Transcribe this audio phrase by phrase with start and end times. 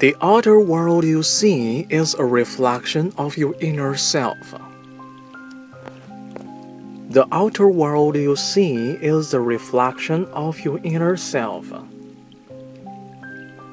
[0.00, 4.36] The outer world you see is a reflection of your inner self.
[7.10, 11.64] The outer world you see is a reflection of your inner self.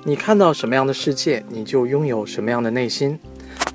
[0.06, 3.20] 你看到什么样的世界，你就拥有什么样的内心。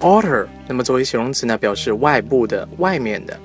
[0.00, 3.39] Outer，那么作为形容词呢，表示外部的、外面的。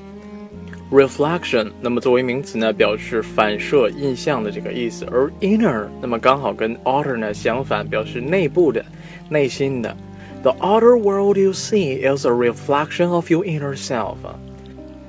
[0.91, 5.05] Reflection，那么作为名词呢，表示反射、印象的这个意思。
[5.05, 8.85] 而 inner，那么刚好跟 outer 呢相反，表示内部的、
[9.29, 9.95] 内心的。
[10.41, 14.17] The outer world you see is a reflection of your inner self.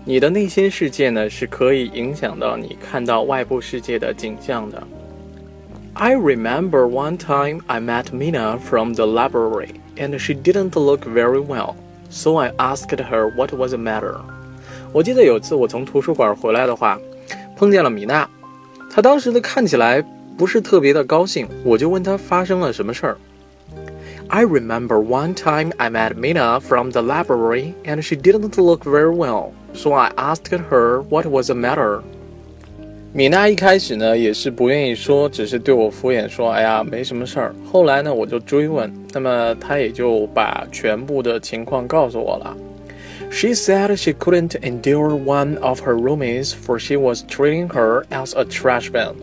[0.04, 4.82] 你的内心世界呢，是可以影响到你看到外部世界的景象的。
[5.94, 11.74] I remember one time I met Mina from the library, and she didn't look very well,
[12.10, 14.20] so I asked her what was the matter.
[14.92, 17.00] 我记得有次我从图书馆回来的话，
[17.56, 18.28] 碰见了米娜，
[18.90, 20.04] 她当时的看起来
[20.36, 23.16] 不是特别的高兴，我就问她发生了什么事儿。
[24.28, 29.14] I remember one time I met Mina from the library and she didn't look very
[29.14, 32.00] well, so I asked her what was the matter.
[33.12, 42.56] 米娜一开始呢也是不愿意说，只是对我敷衍说：“哎呀，没什么事儿。”后来呢，我就追问，那么她也就把全部的情况告诉我了。
[43.30, 48.44] She said she couldn't endure one of her roomies, for she was treating her as a
[48.44, 49.14] trash bin.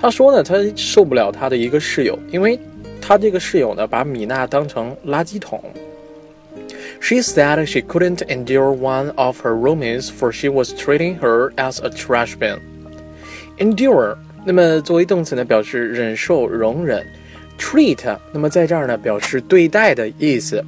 [0.00, 2.58] 她说呢，她受不了她的一个室友，因为
[3.10, 5.62] 她这个室友呢，把米娜当成垃圾桶。
[7.00, 11.90] She said she couldn't endure one of her roomies, for she was treating her as a
[11.90, 12.58] trash bin.
[13.58, 17.06] Endure，那么作为动词呢，表示忍受、容忍。
[17.58, 20.64] Treat，那么在这儿呢，表示对待的意思。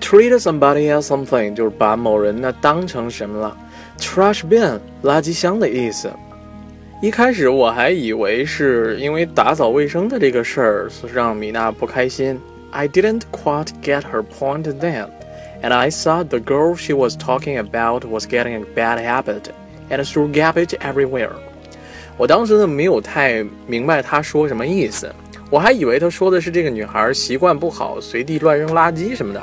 [0.00, 3.56] Treat somebody as something，就是把某人呢当成什么了。
[3.98, 6.10] Trash bin，垃圾箱的意思。
[7.01, 12.37] 一开始我还以为是因为打扫卫生的这个事儿让米娜不开心。
[12.71, 15.07] I didn't quite get her point then,
[15.61, 19.43] and I thought the girl she was talking about was getting a bad habit
[19.89, 21.31] and threw garbage everywhere.
[22.17, 25.09] 我当时呢没有太明白她说什么意思，
[25.49, 29.41] 我还以为她说的是这个女孩习惯不好，随地乱扔垃圾什么的。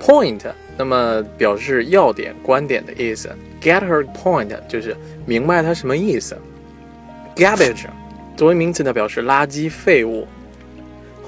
[0.00, 0.40] Point，
[0.76, 3.30] 那么表示要点、观点的意思。
[3.62, 6.36] Get her point 就是明白她什么意思。
[7.36, 7.86] Garbage
[8.36, 10.26] 作为名词呢，表示垃圾、废物。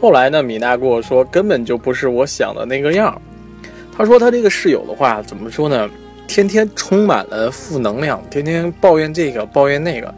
[0.00, 3.20] 后来呢，米娜跟我说，根本就不是我想的那个样。
[3.96, 5.88] 她说她这个室友的话，怎么说呢？
[6.28, 10.14] 天天充满了负能量，天天抱怨这个抱怨那个。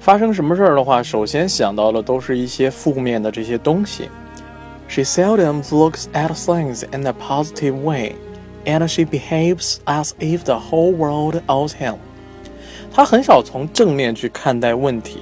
[0.00, 4.08] 发生什么事儿的话，首先想到的都是一些负面的这些东西。
[4.88, 8.16] She seldom looks at things in a positive way,
[8.64, 11.96] and she behaves as if the whole world owes him.
[12.92, 15.20] 他很少从正面去看待问题，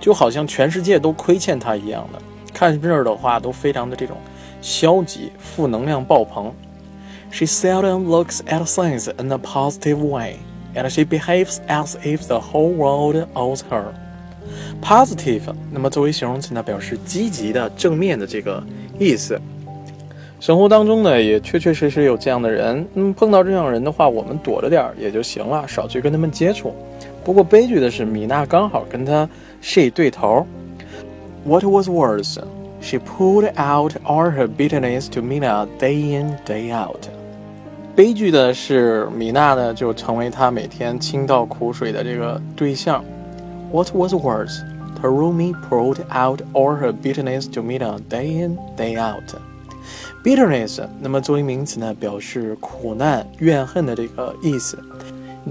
[0.00, 2.22] 就好像全世界都亏欠他一样的。
[2.52, 4.16] 看事儿的话，都非常的这种
[4.62, 6.52] 消极、负能量爆棚。
[7.32, 10.36] She seldom looks at things in a positive way,
[10.76, 13.86] and she behaves as if the whole world owes her.
[14.80, 18.62] Positive，那么作为形容词呢，表示积极的、正面的这个
[19.00, 19.40] 意思。
[20.44, 22.86] 生活当中呢，也确确实实有这样的人。
[22.96, 26.74] 嗯，碰到这样人的话，我们躲着点儿也就行了，少去跟他们接触。
[27.24, 29.26] 不过悲剧的是，米娜刚好跟他
[29.62, 30.46] she 对头。
[31.46, 32.36] What was worse,
[32.82, 37.08] she pulled out all her bitterness to Mina day in day out。
[37.96, 43.02] 悲剧的是，米娜呢就成为他每天倾倒苦水的这个对象。
[43.72, 44.60] What was worse,
[45.00, 49.34] roomie poured out all her bitterness to Mina day in day out。
[50.22, 54.78] bitterness，那么作为名词呢，表示苦难、怨恨的这个意思。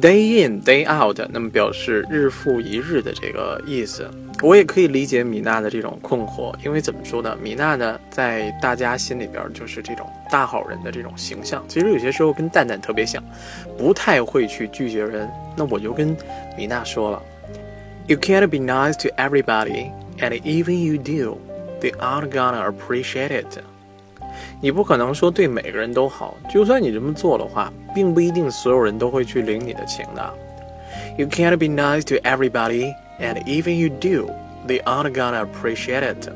[0.01, 4.09] day in day out，那么表示日复一日的这个意思。
[4.41, 7.37] 我也可以理解米娜的这种困惑，因为怎么说呢？
[7.39, 11.63] 米娜呢，在大家心里边就是这种大好人的这种形象。
[11.67, 13.23] 其实有些时候跟蛋蛋特别像，
[13.77, 15.29] 不太会去拒绝人。
[15.55, 16.17] 那我就跟
[16.57, 17.21] 米娜说了
[18.07, 21.37] ：“You can't be nice to everybody, and even you do,
[21.79, 23.59] they aren't gonna appreciate it.”
[24.62, 30.34] 你不可能说对每个人都好，就算你这么做的话，并不一定所有人都会去领你的情的。
[31.16, 34.30] You can't be nice to everybody, and even you do,
[34.66, 36.28] they aren't gonna appreciate it.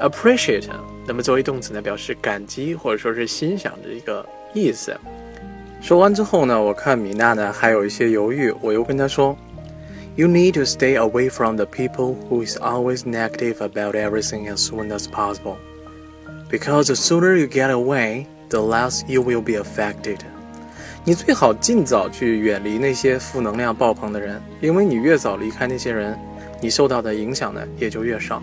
[0.00, 0.68] Appreciate，
[1.06, 4.96] 那么作为动词呢，表示感激或者说是欣赏的一个意思。
[5.80, 9.36] 说完之后呢，我看米娜呢还有一些犹豫，我又跟她说：“
[10.14, 14.90] You need to stay away from the people who is always negative about everything as soon
[14.90, 15.56] as possible.”
[16.50, 20.18] Because the sooner you get away, the less you will be affected.
[21.04, 26.18] 你最好尽早去远离那些负能量爆棚的人，因为你越早离开那些人，
[26.60, 28.42] 你受到的影响呢也就越少。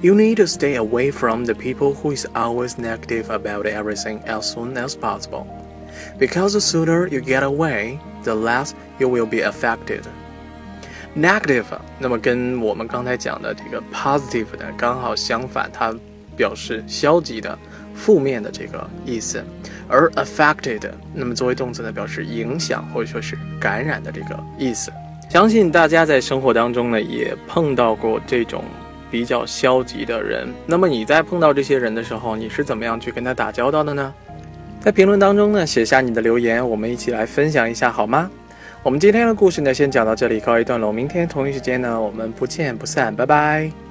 [0.00, 4.52] You need to stay away from the people who is always negative about everything as
[4.52, 5.46] soon as possible.
[6.18, 10.02] Because the sooner you get away, the less you will be affected.
[11.16, 11.64] Negative，
[11.98, 15.92] 那么跟我们刚才讲的这个 positive 的刚好相反，它
[16.35, 17.57] 表示消极的、
[17.93, 19.43] 负面的这个意思。
[19.87, 24.91] 而 affected，那么作为动词呢，表示影响或者说是感染的这个意思。
[25.29, 28.63] 相信大家在生活当中呢，也碰到过这种
[29.09, 30.47] 比较消极的人。
[30.65, 34.13] 那么你在碰到这些人的时候，你是怎么样去跟他打交道的呢？
[34.79, 38.29] 在评论当中呢，写下你的留言，我们一起来分享一下好吗？
[38.83, 40.91] 我们今天的故事呢，先讲到这里，告一段落。
[40.91, 43.82] 明天同一时间呢，我们不见不散，拜拜。